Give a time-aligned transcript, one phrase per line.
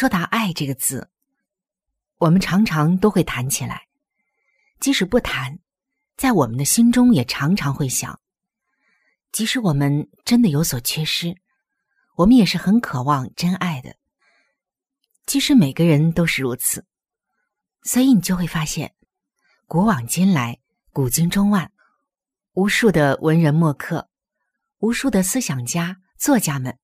[0.00, 1.10] 说到“爱”这个字，
[2.16, 3.76] 我们常常都会谈起来；
[4.80, 5.58] 即使不谈，
[6.16, 8.18] 在我们的心中也常常会想。
[9.30, 11.36] 即使我们真的有所缺失，
[12.16, 13.96] 我们也是很渴望真爱的。
[15.26, 16.86] 其实每个人都是如此，
[17.82, 18.94] 所以你就会发现，
[19.66, 20.60] 古往今来、
[20.94, 21.70] 古今中外，
[22.54, 24.08] 无数的文人墨客、
[24.78, 26.78] 无数的思想家、作家们，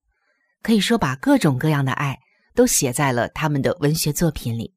[0.61, 2.20] 可以说把各种各样的爱。
[2.57, 4.75] 都写在了他们的文学作品里，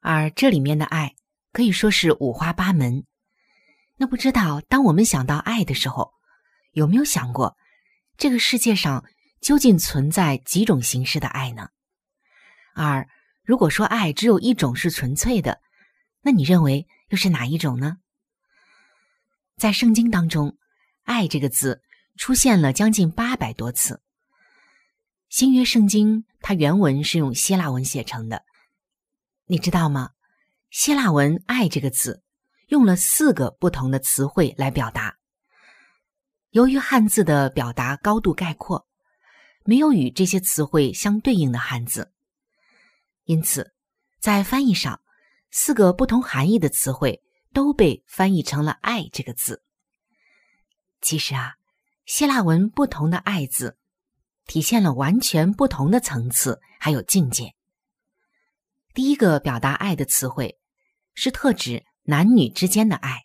[0.00, 1.14] 而这里面的爱
[1.52, 3.06] 可以说是五花八门。
[3.96, 6.12] 那不知道，当我们想到爱的时候，
[6.72, 7.56] 有没有想过，
[8.18, 9.04] 这个世界上
[9.40, 11.68] 究竟存在几种形式的爱呢？
[12.74, 13.08] 而
[13.44, 15.60] 如果说爱只有一种是纯粹的，
[16.22, 17.98] 那你认为又是哪一种呢？
[19.56, 20.58] 在圣经当中
[21.04, 21.80] ，“爱”这个字
[22.16, 24.02] 出现了将近八百多次。
[25.28, 28.44] 新约圣经，它原文是用希腊文写成的，
[29.46, 30.10] 你知道吗？
[30.68, 32.22] 希腊文“爱”这个字
[32.66, 35.16] 用了四个不同的词汇来表达。
[36.50, 38.86] 由于汉字的表达高度概括，
[39.64, 42.12] 没有与这些词汇相对应的汉字，
[43.22, 43.72] 因此
[44.20, 45.00] 在翻译上，
[45.50, 47.22] 四个不同含义的词汇
[47.54, 49.62] 都被翻译成了“爱”这个字。
[51.00, 51.54] 其实啊，
[52.04, 53.78] 希腊文不同的“爱”字。
[54.46, 57.54] 体现了完全不同的层次，还有境界。
[58.92, 60.58] 第一个表达爱的词汇，
[61.14, 63.24] 是特指男女之间的爱，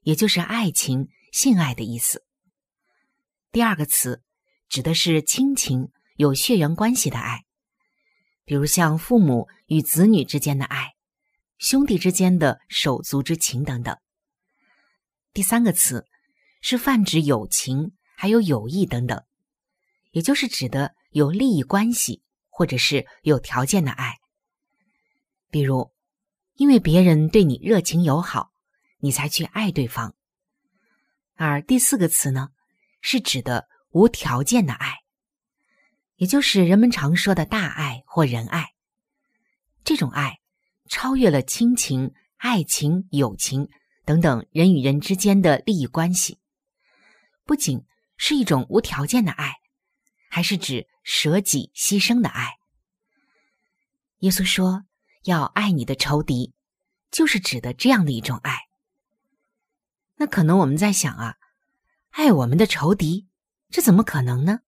[0.00, 2.24] 也就是爱情、性爱的意思。
[3.52, 4.22] 第二个词，
[4.68, 7.44] 指的是亲情、有血缘关系的爱，
[8.44, 10.94] 比如像父母与子女之间的爱，
[11.58, 13.96] 兄弟之间的手足之情等等。
[15.32, 16.06] 第三个词，
[16.60, 19.22] 是泛指友情，还有友谊等等。
[20.10, 24.16] 也就是指的有利益关系或者是有条件的爱，
[25.50, 25.92] 比如
[26.54, 28.50] 因为别人对你热情友好，
[28.98, 30.14] 你才去爱对方。
[31.34, 32.48] 而第四个词呢，
[33.00, 34.96] 是指的无条件的爱，
[36.16, 38.74] 也就是人们常说的大爱或仁爱。
[39.84, 40.40] 这种爱
[40.88, 43.68] 超越了亲情、爱情、友情
[44.04, 46.40] 等等人与人之间的利益关系，
[47.44, 47.84] 不仅
[48.16, 49.57] 是一种无条件的爱。
[50.28, 52.58] 还是指舍己牺牲的爱。
[54.20, 54.84] 耶稣说
[55.24, 56.52] 要爱你的仇敌，
[57.10, 58.56] 就是指的这样的一种爱。
[60.16, 61.36] 那可能我们在想啊，
[62.10, 63.28] 爱我们的仇敌，
[63.70, 64.60] 这怎么可能呢？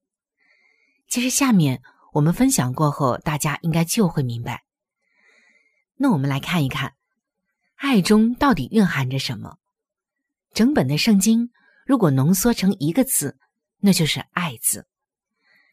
[1.08, 4.64] 其实下面我们分享过后，大家应该就会明白。
[5.96, 6.94] 那我们来看一看，
[7.74, 9.58] 爱中到底蕴含着什么？
[10.54, 11.50] 整本的圣经
[11.84, 13.36] 如果浓缩成一个字，
[13.80, 14.86] 那就是“爱”字。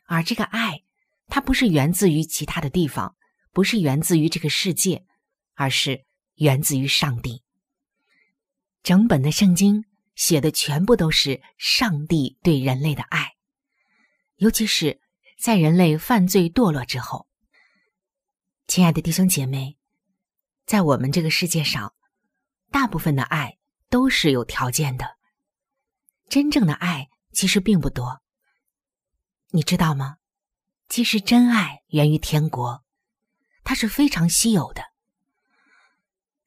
[0.07, 0.83] 而这个爱，
[1.27, 3.15] 它不是源自于其他的地方，
[3.51, 5.06] 不是源自于这个世界，
[5.54, 6.06] 而是
[6.36, 7.44] 源自于上帝。
[8.83, 9.83] 整本的圣经
[10.15, 13.33] 写的全部都是上帝对人类的爱，
[14.38, 15.01] 尤其是
[15.38, 17.27] 在人类犯罪堕落之后。
[18.65, 19.77] 亲爱的弟兄姐妹，
[20.65, 21.94] 在我们这个世界上，
[22.71, 23.57] 大部分的爱
[23.89, 25.18] 都是有条件的，
[26.30, 28.21] 真正的爱其实并不多。
[29.52, 30.18] 你知道吗？
[30.90, 32.84] 其实真爱源于天国，
[33.64, 34.84] 它是非常稀有的。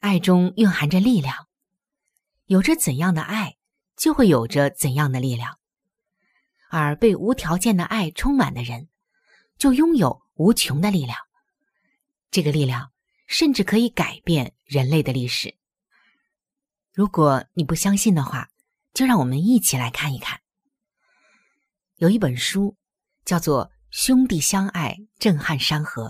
[0.01, 1.49] 爱中蕴含着力量，
[2.47, 3.57] 有着怎样的爱，
[3.97, 5.59] 就会有着怎样的力量。
[6.69, 8.89] 而被无条件的爱充满的人，
[9.59, 11.19] 就拥有无穷的力量。
[12.31, 12.93] 这个力量
[13.27, 15.57] 甚至可以改变人类的历史。
[16.93, 18.51] 如果你不相信的话，
[18.95, 20.41] 就让我们一起来看一看。
[21.97, 22.77] 有一本书
[23.25, 26.09] 叫做《兄弟相爱，震撼山河》。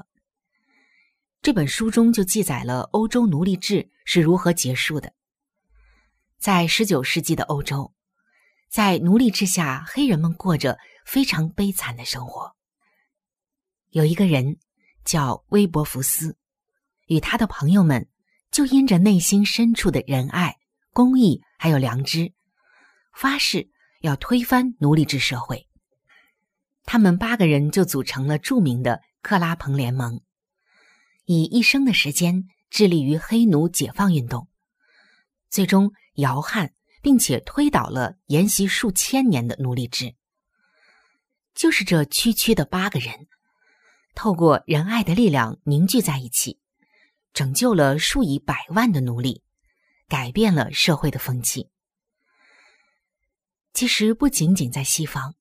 [1.42, 5.14] 这本书中就记载了欧洲奴隶制是如何结束的。
[6.38, 7.94] 在十九世纪的欧洲，
[8.68, 12.54] 在奴隶制下，黑人们过着非常悲惨的生活。
[13.88, 14.58] 有一个人
[15.04, 16.36] 叫威伯福斯，
[17.06, 18.08] 与他的朋友们
[18.50, 20.56] 就因着内心深处的仁爱、
[20.92, 22.32] 公义还有良知，
[23.14, 23.70] 发誓
[24.02, 25.69] 要推翻奴隶制社会。
[26.84, 30.20] 他们八个人就组成了著名的克拉彭联盟。
[31.24, 34.48] 以一生的时间致力于黑奴解放运动，
[35.48, 36.72] 最终摇撼
[37.02, 40.16] 并且推倒了沿袭数千年的奴隶制。
[41.54, 43.28] 就是这区区的八个人，
[44.14, 46.58] 透过仁爱的力量凝聚在一起，
[47.32, 49.42] 拯救了数以百万的奴隶，
[50.08, 51.68] 改变了社会的风气。
[53.72, 55.36] 其实不仅仅在西方，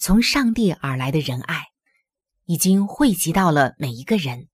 [0.00, 1.66] 从上帝而来的仁爱，
[2.44, 4.48] 已经汇集到了每一个人。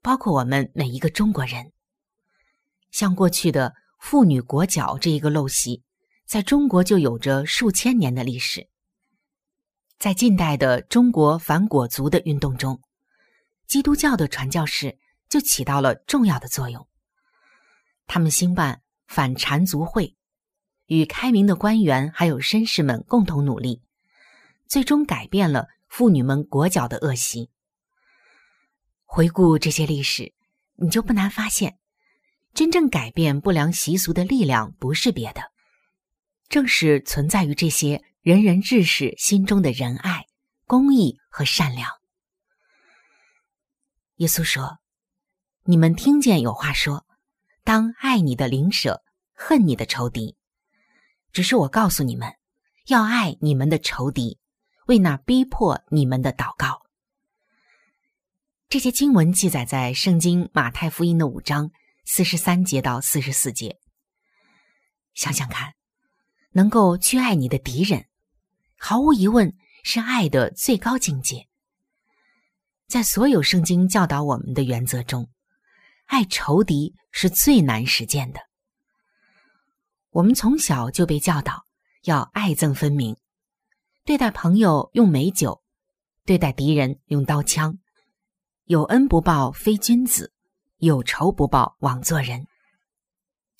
[0.00, 1.72] 包括我们每一个中国人，
[2.92, 5.82] 像过去的妇女裹脚这一个陋习，
[6.24, 8.68] 在中国就有着数千年的历史。
[9.98, 12.80] 在近代的中国反裹足的运动中，
[13.66, 14.96] 基督教的传教士
[15.28, 16.86] 就起到了重要的作用。
[18.06, 20.16] 他们兴办反缠足会，
[20.86, 23.82] 与开明的官员还有绅士们共同努力，
[24.68, 27.50] 最终改变了妇女们裹脚的恶习。
[29.04, 30.34] 回顾这些历史，
[30.76, 31.78] 你就不难发现，
[32.52, 35.50] 真正改变不良习俗的力量不是别的，
[36.48, 40.26] 正是存在于这些仁人志士心中的仁爱、
[40.66, 41.90] 公义和善良。
[44.16, 44.78] 耶稣说
[45.64, 47.06] ：“你们听见有话说，
[47.64, 50.36] 当爱你的邻舍，恨你的仇敌。
[51.32, 52.34] 只是我告诉你们，
[52.88, 54.38] 要爱你们的仇敌，
[54.88, 56.82] 为那逼迫你们的祷告。”
[58.68, 61.70] 这些经文记载在《圣经马太福音》的五章
[62.04, 63.78] 四十三节到四十四节。
[65.14, 65.72] 想想看，
[66.50, 68.06] 能够去爱你的敌人，
[68.76, 71.48] 毫无疑问是爱的最高境界。
[72.86, 75.30] 在所有圣经教导我们的原则中，
[76.06, 78.40] 爱仇敌是最难实践的。
[80.10, 81.64] 我们从小就被教导
[82.04, 83.16] 要爱憎分明，
[84.08, 85.62] 对待朋友用美酒，
[86.24, 87.78] 对待敌人用刀枪。
[88.64, 90.32] 有恩不报非君子，
[90.78, 92.46] 有仇不报枉做人。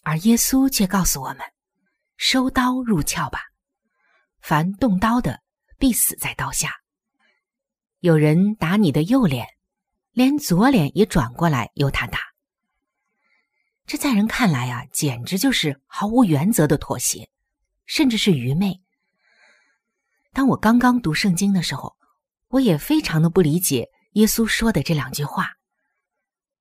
[0.04, 1.40] 而耶稣却告诉我们：
[2.16, 3.42] 收刀入鞘吧，
[4.40, 5.42] 凡动刀的
[5.76, 6.76] 必死在刀下。
[7.98, 9.46] 有人打你的右脸，
[10.12, 12.20] 连左脸也转过来由他打。
[13.84, 17.28] 这在人看来啊，简直就是毫无原则的妥协，
[17.84, 18.80] 甚至是愚昧。
[20.32, 21.96] 当我刚刚读圣经的时候，
[22.48, 23.88] 我也非常的不理解。
[24.12, 25.52] 耶稣说的这两句话，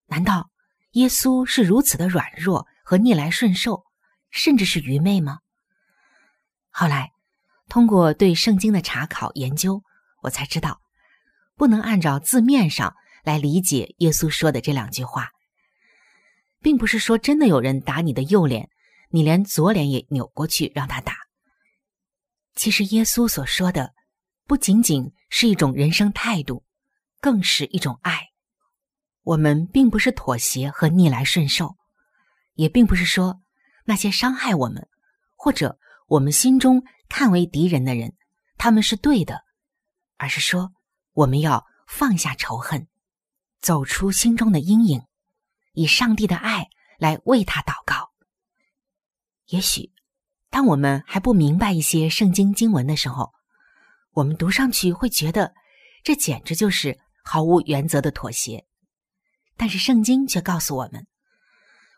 [0.08, 0.50] 难道
[0.92, 3.84] 耶稣是如此的软弱和逆来顺受，
[4.30, 5.40] 甚至是愚昧吗？
[6.70, 7.12] 后来，
[7.70, 9.82] 通过对圣经的查考研究，
[10.22, 10.82] 我才知道，
[11.56, 15.30] 不能按照字面上来理解耶稣说的这两句话，
[16.62, 18.70] 并不是说真的有人打你的右脸，
[19.10, 21.16] 你连左脸也扭过去让他打。
[22.58, 23.94] 其实，耶稣所说的
[24.46, 26.66] 不仅仅是一种人生态度。
[27.20, 28.30] 更是一种爱。
[29.24, 31.76] 我们并不是妥协和逆来顺受，
[32.54, 33.42] 也并不是说
[33.86, 34.88] 那些伤害我们
[35.36, 38.16] 或者我们心中看为敌人的人，
[38.58, 39.42] 他们是对的，
[40.18, 40.72] 而是说
[41.14, 42.88] 我们要放下仇恨，
[43.62, 45.02] 走出心中的阴影，
[45.74, 46.68] 以上帝的爱
[47.00, 48.12] 来为他祷告。
[49.48, 49.92] 也许，
[50.50, 53.34] 当我们还不明白一些圣经经文的时候，
[54.12, 55.54] 我们读上去会觉得
[56.04, 57.00] 这简直就是。
[57.30, 58.66] 毫无原则的妥协，
[59.58, 61.06] 但是圣经却告诉我们，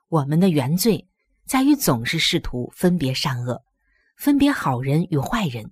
[0.08, 1.08] 我们的原罪
[1.46, 3.63] 在于总是试图分别善恶，
[4.18, 5.72] 分别好人与坏人，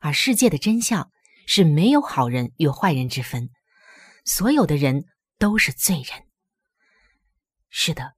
[0.00, 1.10] 而世界的真相
[1.46, 3.50] 是没有好人与坏人之分，
[4.24, 5.04] 所有的人
[5.38, 6.24] 都是罪人。
[7.68, 8.14] 是的，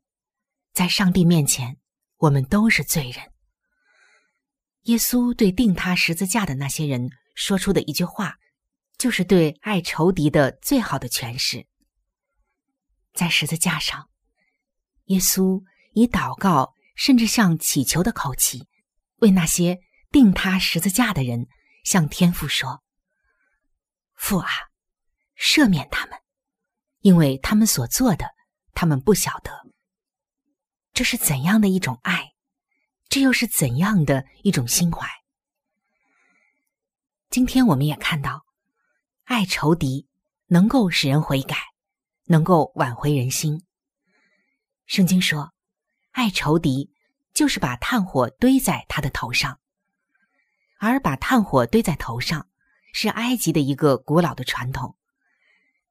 [0.72, 1.76] 在上帝面前，
[2.18, 3.32] 我们都是罪人。
[4.86, 8.36] 耶稣对钉他十字架的那些人说出的一句话。
[8.98, 11.66] 就是对爱仇敌的最好的诠释。
[13.12, 14.08] 在十字架上，
[15.04, 15.62] 耶稣
[15.92, 18.66] 以祷告甚至像祈求的口气，
[19.16, 21.46] 为那些钉他十字架的人
[21.84, 22.82] 向天父说
[24.16, 24.48] ：“父啊，
[25.38, 26.18] 赦免他们，
[27.00, 28.30] 因为他们所做的，
[28.72, 29.52] 他们不晓得。”
[30.94, 32.32] 这是怎样的一种爱？
[33.16, 35.08] 这又是怎样的一种心怀？
[37.30, 38.44] 今天我们也看到，
[39.24, 40.06] 爱仇敌
[40.48, 41.56] 能够使人悔改。
[42.26, 43.64] 能够挽回人心。
[44.84, 45.54] 圣经说，
[46.10, 46.90] 爱仇敌
[47.32, 49.60] 就是把炭火堆在他的头上，
[50.78, 52.46] 而把炭火堆在头上
[52.92, 54.94] 是埃及的一个古老的传统，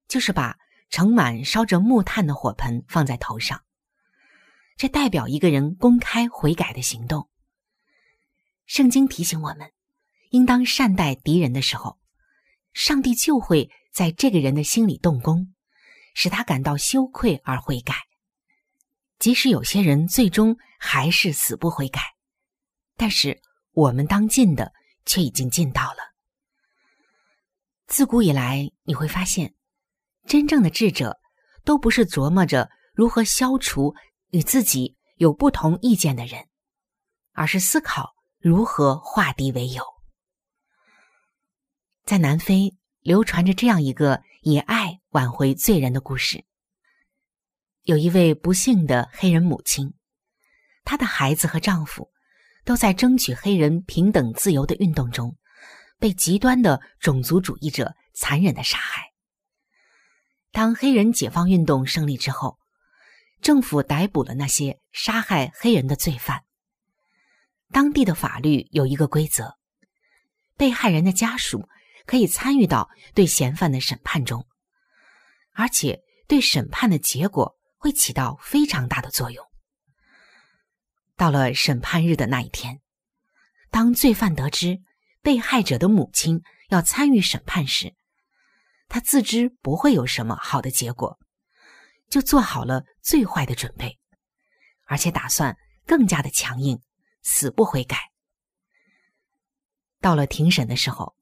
[0.08, 0.56] 就是把
[0.92, 3.65] 盛满烧着木炭的火盆放在头上，
[4.76, 7.30] 这代表一个人公开悔改的行动。
[8.66, 9.72] 圣经提醒我们，
[10.32, 12.00] 应当善待敌人的时候，
[12.74, 15.52] 上帝就会在这个人的心里动工。
[16.18, 17.94] 使他感到羞愧而悔改，
[19.20, 22.00] 即使有些人最终还是死不悔改，
[22.96, 23.42] 但是
[23.74, 24.72] 我们当尽的
[25.06, 25.98] 却已经尽到了。
[27.86, 29.56] 自古以来，你会发现，
[30.26, 31.20] 真正的智者
[31.66, 33.94] 都不是琢磨着如何消除
[34.36, 36.48] 与自己有不同意见的人，
[37.32, 39.86] 而是思考如何化敌为友。
[42.04, 44.22] 在南非流传着这样一个。
[44.48, 46.46] 以爱挽回罪人的故事。
[47.82, 49.96] 有一位不幸的黑人母亲，
[50.84, 52.12] 她的孩子和丈夫
[52.64, 55.36] 都在争取黑人平等自由的运动中，
[55.98, 59.14] 被极端的种族主义者残忍的杀害。
[60.52, 62.60] 当黑人解放运动胜利之后，
[63.42, 66.44] 政府逮捕了那些杀害黑人的罪犯。
[67.72, 69.58] 当地的法律有一个规则：
[70.56, 71.68] 被害人的家属。
[72.08, 74.46] 可以参与到对嫌犯的审判中，
[75.54, 79.44] 而且对审判的结果会起到非常大的作用。
[81.16, 82.80] 到了审判日的那一天，
[83.72, 84.84] 当罪犯得知
[85.24, 87.96] 被害者的母亲要参与审判时，
[88.88, 91.18] 他自知不会有什么好的结果，
[92.16, 94.00] 就做好了最坏的准备，
[94.86, 96.80] 而且打算更加的强硬，
[97.24, 98.10] 死不悔改。
[100.00, 101.14] 到了庭审的时候。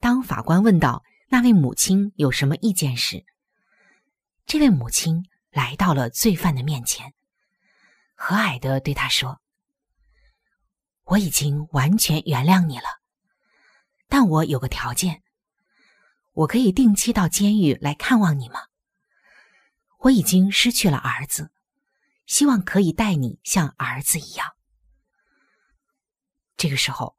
[0.00, 3.24] 当法官问到那位母亲有什么意见时，
[4.46, 7.14] 这位母亲来到了罪犯的面前，
[8.16, 9.40] 和蔼的对他说
[11.06, 12.84] ：“我已经完全原谅你了，
[14.08, 15.22] 但我有个条件，
[16.32, 18.60] 我可以定期到监狱来看望你吗？
[19.98, 21.50] 我已经失去了儿子，
[22.26, 24.54] 希望可以待你像儿子一样。”
[26.56, 27.16] 这个时候，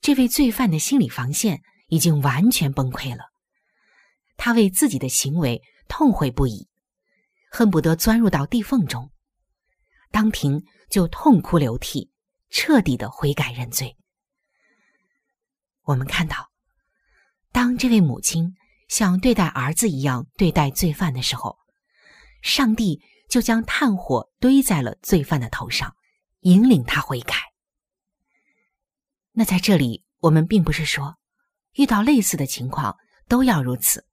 [0.00, 1.62] 这位罪犯的心理防线。
[1.88, 3.24] 已经完全崩溃了，
[4.38, 6.66] 他为自己的行为痛悔不已，
[7.50, 9.10] 恨不得钻入到地缝中，
[10.10, 12.10] 当庭就痛哭流涕，
[12.48, 13.94] 彻底的悔改认罪。
[15.82, 16.50] 我们看到，
[17.52, 18.54] 当这位母亲
[18.88, 21.58] 像对待儿子一样对待罪犯的时候，
[22.42, 25.96] 上帝就将炭火堆在了罪犯的头上，
[26.40, 27.34] 引领他悔改。
[29.32, 31.16] 那在这里，我们并不是说。
[31.74, 34.06] 遇到类似的情况都要如此。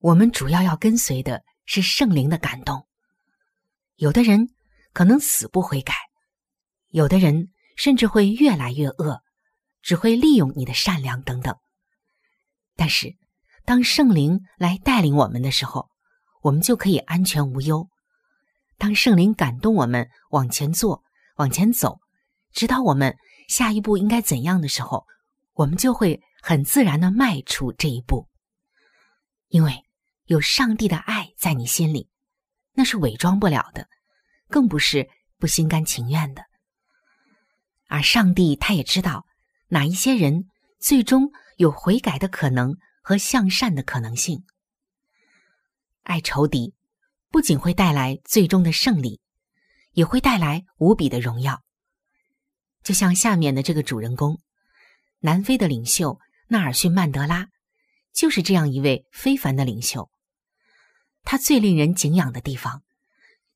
[0.00, 2.86] 我们主要要跟随的是圣灵的感动。
[3.96, 4.50] 有的人
[4.92, 5.94] 可能死不悔改，
[6.88, 9.22] 有的人甚至会越来越恶，
[9.80, 11.56] 只会利用你的善良等等。
[12.76, 13.16] 但是，
[13.64, 15.88] 当圣灵来带领我们的时候，
[16.42, 17.88] 我们就可以安全无忧。
[18.76, 21.02] 当圣灵感动我们往前做、
[21.36, 22.00] 往前走，
[22.52, 23.16] 指导我们
[23.48, 25.06] 下一步应该怎样的时候，
[25.54, 26.22] 我们就会。
[26.44, 28.26] 很自然的迈出这一步，
[29.46, 29.84] 因为
[30.24, 32.08] 有上帝的爱在你心里，
[32.72, 33.86] 那是伪装不了的，
[34.48, 35.08] 更不是
[35.38, 36.42] 不心甘情愿的。
[37.86, 39.24] 而上帝他也知道
[39.68, 40.46] 哪一些人
[40.80, 44.42] 最终有悔改的可能和向善的可能性。
[46.02, 46.74] 爱仇敌
[47.30, 49.20] 不仅会带来最终的胜利，
[49.92, 51.62] 也会带来无比的荣耀。
[52.82, 54.40] 就像下面的这个主人公，
[55.20, 56.18] 南非的领袖。
[56.48, 57.48] 纳尔逊·曼德拉
[58.12, 60.10] 就是这样一位非凡的领袖。
[61.22, 62.82] 他最令人敬仰的地方，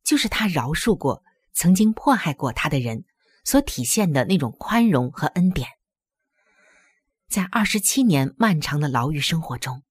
[0.02, 1.22] 就是他饶恕过
[1.52, 3.04] 曾经迫害过他的人
[3.44, 5.68] 所体现的那种宽容和恩典。
[7.28, 9.82] 在二十七年漫长的牢狱生活中，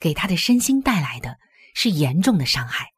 [0.00, 1.38] 给他的身心带来的
[1.74, 2.94] 是严重的伤害。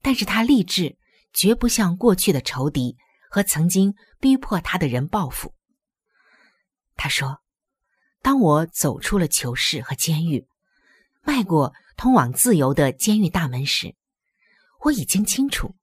[0.00, 0.96] 但是他立志
[1.34, 2.96] 绝不向过去的仇敌
[3.28, 5.52] 和曾经逼迫他的人报复。
[6.96, 7.42] 他说。
[8.20, 10.48] 当我走出了囚室和监狱，
[11.22, 13.94] 迈过通往自由的监狱大门时，
[14.82, 15.76] 我已经清楚，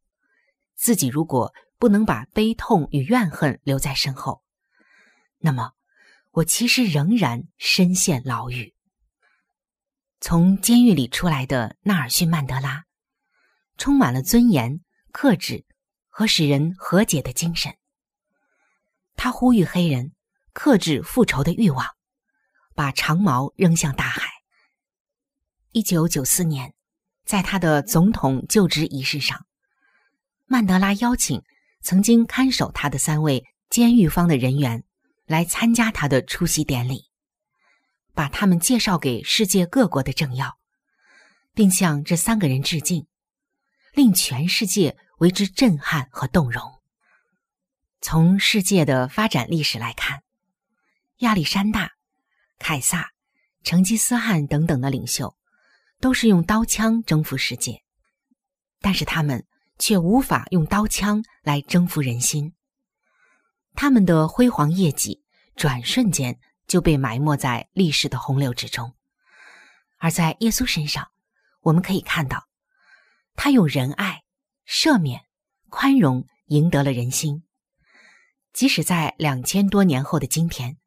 [0.75, 4.44] 自己如果不能把悲痛与怨恨留在身后，
[5.39, 5.72] 那么
[6.32, 8.75] 我其实仍然深陷牢狱。
[10.27, 12.86] 从监狱里出来的纳尔逊·曼德拉，
[13.77, 14.79] 充满了尊严、
[15.12, 15.65] 克制
[16.10, 17.75] 和使人和解的精神。
[19.15, 20.13] 他呼吁黑人
[20.51, 21.86] 克制复仇的欲望，
[22.74, 24.24] 把长矛扔向大海。
[25.74, 26.74] 一九九四年，
[27.24, 29.46] 在他的总统就职仪式上，
[30.48, 31.44] 曼德拉邀请
[31.84, 34.84] 曾经看守他的三位监狱方的人员
[35.27, 37.12] 来参加他的出席典礼，
[38.15, 40.57] 把他们介绍给世界各国的政要，
[41.53, 43.05] 并向这三个人致敬，
[43.93, 46.81] 令全世界为之震撼和动容。
[48.01, 50.24] 从世界的发展历史来看，
[51.17, 51.91] 亚历山大、
[52.57, 53.12] 凯撒、
[53.63, 55.36] 成吉思汗等等的领袖。
[56.01, 57.81] 都是用刀枪征服世界，
[58.81, 59.45] 但是他们
[59.79, 62.53] 却无法用刀枪来征服人心。
[63.74, 65.24] 他们的辉煌业绩
[65.55, 68.93] 转瞬间就被埋没在历史的洪流之中。
[69.98, 71.10] 而在耶稣身上，
[71.62, 72.48] 我们可以看到，
[73.36, 74.24] 他用仁爱、
[74.67, 75.22] 赦免、
[75.69, 77.43] 宽容赢得了人心。
[78.53, 80.77] 即使在两千多年后的今天，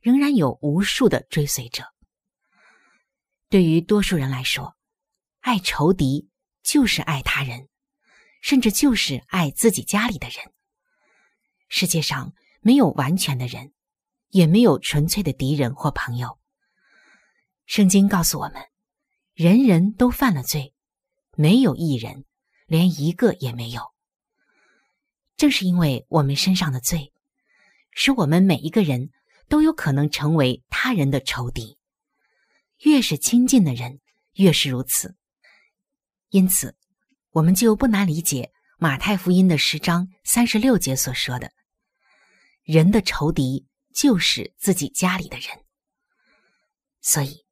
[0.00, 1.84] 仍然有无数的追随者。
[3.48, 4.76] 对于多数人来说，
[5.40, 6.28] 爱仇敌
[6.62, 7.68] 就是爱他人，
[8.42, 10.52] 甚至就是爱自己家里的人。
[11.68, 13.72] 世界上没有完全的人，
[14.28, 16.38] 也没有纯粹的敌人或朋友。
[17.66, 18.62] 圣经告诉我们，
[19.34, 20.74] 人人都犯了罪，
[21.36, 22.24] 没有一人，
[22.66, 23.82] 连一个也没有。
[25.36, 27.12] 正是因为我们身上的罪，
[27.90, 29.10] 使我们每一个人
[29.48, 31.76] 都有可能成为他人的仇敌。
[32.80, 34.00] 越是亲近的人，
[34.34, 35.16] 越是如此。
[36.30, 36.76] 因此，
[37.30, 41.52] 我们就不难理解马太福音的十章三十六节所说的
[42.64, 45.64] ：“人的仇敌就是自己家里的人。”
[47.00, 47.46] 所以，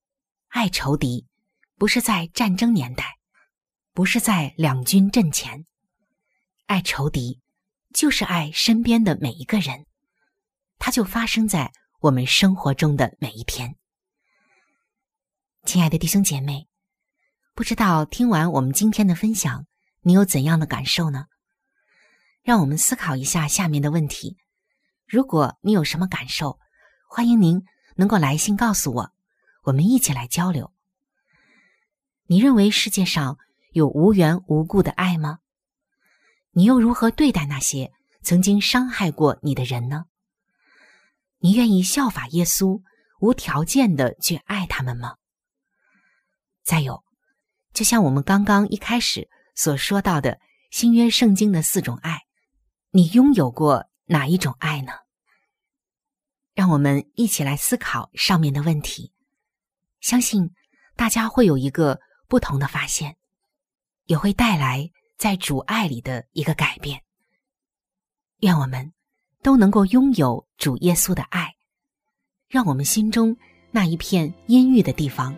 [0.49, 1.27] 爱仇敌
[1.77, 3.19] 不是在战争年代，
[3.93, 5.65] 不是在两军阵前，
[6.67, 7.41] 爱仇敌
[7.95, 9.87] 就是爱身边的每一个人，
[10.79, 13.77] 它就发生在我们生活中的每一天。
[15.65, 16.69] 亲爱的弟兄姐妹，
[17.55, 19.67] 不知道听完我们今天的分享，
[20.03, 21.27] 你有怎样的感受呢？
[22.43, 24.37] 让我们思考一下下面的问题。
[25.07, 26.59] 如果你有什么感受，
[27.09, 27.65] 欢迎您
[27.97, 29.13] 能够来信告诉我，
[29.63, 30.73] 我们一起来交流。
[32.27, 33.39] 你认为世界上
[33.73, 35.41] 有无缘无故的爱吗？
[36.53, 40.07] 你又如何对待那些曾经伤害过你的人呢？
[41.39, 42.81] 你愿意效法耶稣，
[43.21, 45.17] 无条件的去爱他们吗？
[46.63, 47.05] 再有，
[47.75, 50.41] 就像我们刚刚一开始所说到的
[50.71, 52.23] 新约圣经的四种爱，
[52.91, 54.93] 你拥有过哪一种爱呢？
[56.55, 59.13] 让我们一起来思考上面的问题，
[60.01, 60.51] 相信
[60.95, 63.17] 大家会有一个不同的发现，
[64.05, 67.03] 也会带来在主爱里的一个改变。
[68.41, 68.93] 愿我们
[69.43, 71.55] 都能够拥有主耶稣的爱，
[72.49, 73.37] 让我们心中
[73.71, 75.35] 那一片阴郁的地方。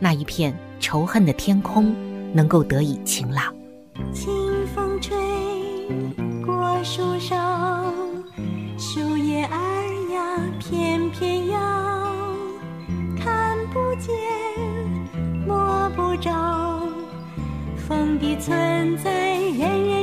[0.00, 1.92] 那一片仇恨的天空
[2.34, 3.54] 能够得以晴朗。
[4.12, 4.28] 清
[4.68, 5.16] 风吹
[6.44, 7.87] 过树梢，
[13.98, 14.14] 见
[15.46, 16.30] 摸不着，
[17.76, 19.97] 风的存在人人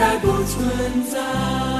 [0.00, 1.79] 再不存在。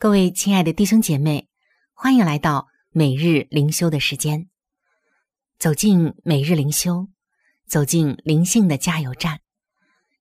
[0.00, 1.46] 各位亲爱的弟兄姐妹，
[1.92, 4.48] 欢迎来到每日灵修的时间。
[5.58, 7.08] 走进每日灵修，
[7.66, 9.40] 走进灵性的加油站，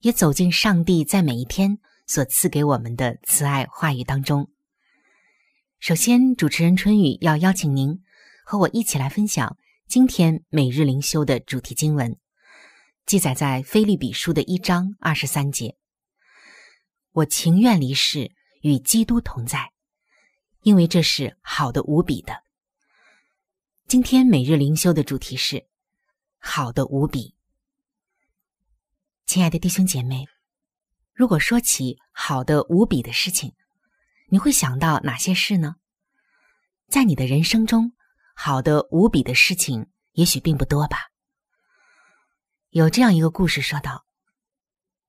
[0.02, 4.50] 也走进上帝在每一天所赐给我们的慈爱话语当中。
[5.80, 8.04] 首先，主持人春雨要邀请您
[8.44, 9.56] 和我一起来分享
[9.88, 12.18] 今天每日灵修的主题经文，
[13.06, 15.78] 记载在菲利比书的一章二十三节。
[17.14, 18.38] 我情愿离世。
[18.62, 19.72] 与基督同在，
[20.62, 22.44] 因为这是好的无比的。
[23.88, 25.68] 今天每日灵修的主题是
[26.40, 27.36] “好的无比”。
[29.26, 30.28] 亲爱的弟兄姐妹，
[31.14, 33.54] 如果说起好的无比的事情，
[34.28, 35.78] 你会想到哪些事呢？
[36.90, 37.94] 在你的人生中，
[38.36, 41.12] 好的无比的事情也许并不多吧。
[42.72, 44.06] 有这样一个故事说道：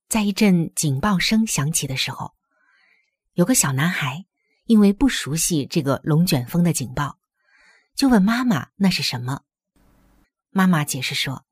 [0.09, 2.37] 在一阵警报声响起的时候。
[3.35, 4.27] 有个小男孩，
[4.65, 7.19] 因为不熟悉这个龙卷风的警报，
[7.95, 9.43] 就问妈妈：“那是什么？”
[10.51, 11.47] 妈妈解释说：“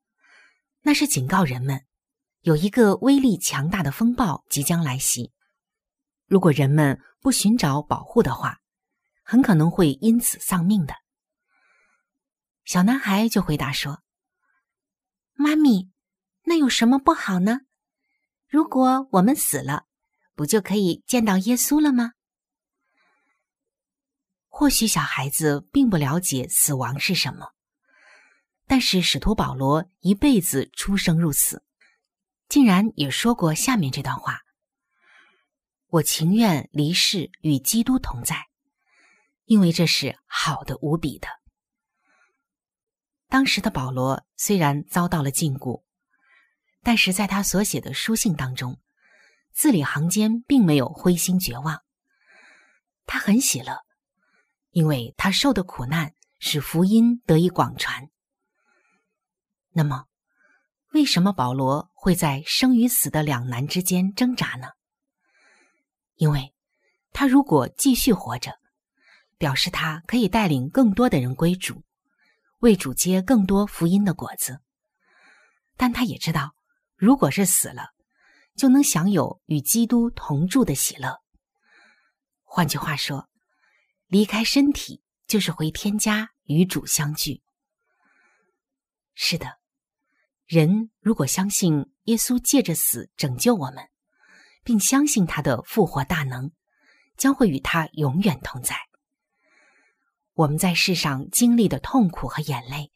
[0.83, 1.85] 那是警告人们，
[2.41, 5.31] 有一个威力强大的风暴即将来袭。
[6.27, 8.59] 如果人们不寻找保护的话，
[9.23, 10.93] 很可能会因此丧命的。”
[12.65, 14.03] 小男孩就回答说
[15.33, 15.89] ：“妈咪，
[16.43, 17.61] 那有什么不好呢？
[18.49, 19.85] 如果我们死了。”
[20.39, 22.13] 不就可以见到耶稣了吗？
[24.47, 27.49] 或许小孩子并不了解死亡是什么，
[28.65, 31.61] 但是使徒保罗一辈子出生入死，
[32.47, 34.39] 竟然也说过下面这段话
[35.91, 38.47] ：“我情愿离世与基督同在，
[39.43, 41.27] 因为这是好的无比的。”
[43.27, 45.83] 当时的保罗虽然遭到了禁锢，
[46.81, 48.79] 但是在他所写的书信当中。
[49.53, 51.81] 字里行间并没有灰心绝望，
[53.05, 53.83] 他很喜乐，
[54.71, 58.09] 因为他受的苦难使福音得以广传。
[59.71, 60.05] 那么，
[60.93, 64.67] 为什么保罗会在生与死的两难之间挣扎呢？
[66.15, 66.53] 因为，
[67.11, 68.59] 他如果继续活着，
[69.37, 71.83] 表示他可以带领更多的人归主，
[72.59, 74.61] 为主结更多福音的果子。
[75.77, 76.55] 但他也知道，
[76.95, 77.91] 如果是死了。
[78.59, 81.21] 就能享有与基督同住的喜乐。
[82.43, 83.29] 换句话说，
[84.07, 87.41] 离开身体就是回天家与主相聚。
[89.13, 89.59] 是的，
[90.45, 93.87] 人如果相信耶稣借着死拯救我们，
[94.65, 96.51] 并相信他的复活大能，
[97.15, 98.75] 将会与他永远同在。
[100.33, 102.91] 我们在世上经历的痛苦和眼泪，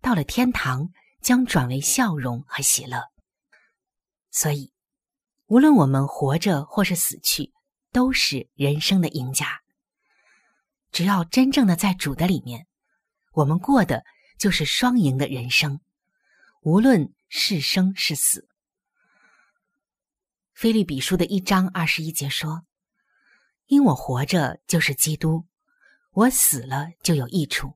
[0.00, 0.88] 到了天堂
[1.20, 3.02] 将转为笑容和喜乐。
[4.30, 4.72] 所以。
[5.48, 7.54] 无论我们活着或是死去，
[7.90, 9.62] 都是人生的赢家。
[10.92, 12.66] 只要真正的在主的里面，
[13.32, 14.04] 我们过的
[14.38, 15.80] 就是双赢的人生，
[16.60, 18.46] 无论是生是死。
[20.52, 22.66] 菲利比书的一章二十一节说
[23.68, 25.46] ：“因我活着就是基督，
[26.12, 27.72] 我死了就有益处。”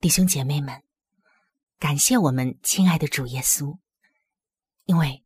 [0.00, 0.82] 弟兄姐妹们，
[1.78, 3.78] 感谢我们亲爱的主耶稣，
[4.86, 5.21] 因为。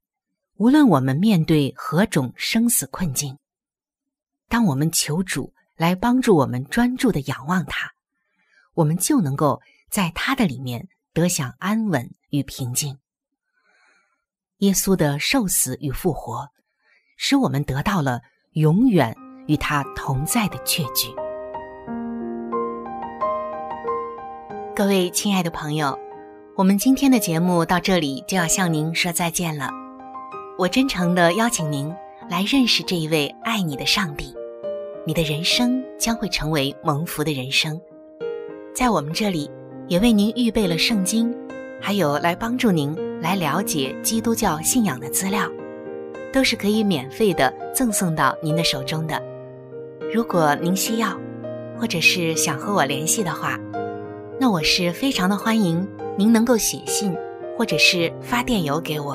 [0.58, 3.36] 无论我们面对何种生死困境，
[4.48, 7.92] 当我们求主来帮助我们专注的仰望他，
[8.72, 12.96] 我们就能够在他的里面得享安稳与平静。
[14.58, 16.48] 耶稣的受死与复活，
[17.18, 19.14] 使我们得到了永远
[19.46, 21.14] 与他同在的确据。
[24.74, 25.98] 各位亲爱的朋友，
[26.56, 29.85] 我们今天的节目到这里就要向您说再见了。
[30.58, 31.94] 我真诚的邀请您
[32.30, 34.34] 来认识这一位爱你的上帝，
[35.04, 37.78] 你的人生将会成为蒙福的人生。
[38.74, 39.50] 在我们这里，
[39.86, 41.30] 也为您预备了圣经，
[41.78, 45.46] 还有来帮助您来了解基督教信仰的资料，
[46.32, 49.22] 都是可以免费的赠送到您的手中的。
[50.10, 51.14] 如果您需要，
[51.78, 53.60] 或者是想和我联系的话，
[54.40, 57.14] 那我是非常的欢迎您能够写信，
[57.58, 59.14] 或者是发电邮给我。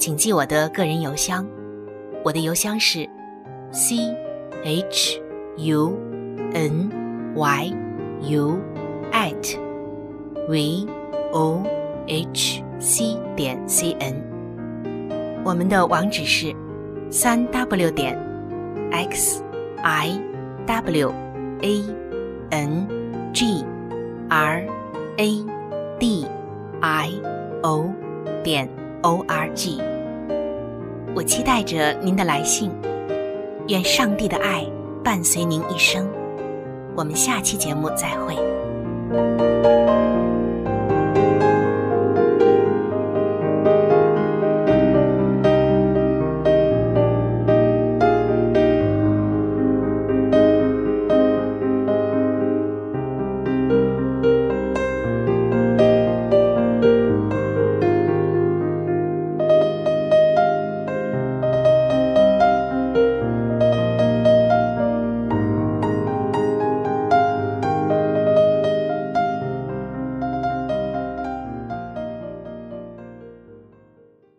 [0.00, 1.46] 请记我的个人邮箱。
[2.24, 3.06] 我的邮箱是
[3.70, 3.96] c
[4.64, 5.20] h
[5.58, 5.94] u
[6.54, 6.90] n
[7.36, 7.70] y
[8.22, 8.58] u
[9.12, 9.58] at
[10.48, 10.86] v
[11.32, 11.62] o
[12.06, 14.14] h c 点 c n。
[15.44, 16.56] 我们的网址是
[17.10, 18.18] 三 w 点
[18.90, 19.42] x
[19.82, 20.18] i
[20.66, 21.12] w
[21.60, 21.84] a
[22.48, 22.88] n
[23.34, 23.62] g
[24.30, 24.66] r
[25.18, 25.44] a
[25.98, 26.26] d
[26.80, 27.10] i
[27.60, 27.92] o
[28.42, 28.66] 点
[29.02, 29.80] o r g。
[31.14, 32.70] 我期待着您的来信，
[33.68, 34.64] 愿上帝的爱
[35.02, 36.08] 伴随您一生。
[36.96, 38.36] 我们下期节目再会。